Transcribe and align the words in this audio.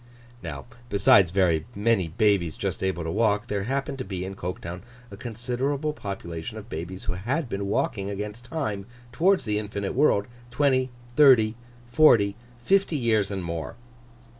Now, 0.41 0.65
besides 0.89 1.29
very 1.29 1.67
many 1.75 2.07
babies 2.07 2.57
just 2.57 2.81
able 2.81 3.03
to 3.03 3.11
walk, 3.11 3.45
there 3.45 3.65
happened 3.65 3.99
to 3.99 4.03
be 4.03 4.25
in 4.25 4.33
Coketown 4.33 4.81
a 5.11 5.15
considerable 5.15 5.93
population 5.93 6.57
of 6.57 6.69
babies 6.69 7.03
who 7.03 7.13
had 7.13 7.47
been 7.47 7.67
walking 7.67 8.09
against 8.09 8.45
time 8.45 8.87
towards 9.11 9.45
the 9.45 9.59
infinite 9.59 9.93
world, 9.93 10.25
twenty, 10.49 10.89
thirty, 11.15 11.53
forty, 11.87 12.35
fifty 12.63 12.97
years 12.97 13.29
and 13.29 13.43
more. 13.43 13.75